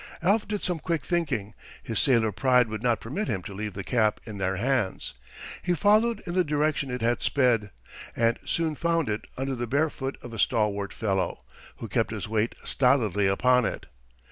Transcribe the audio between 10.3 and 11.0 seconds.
a stalwart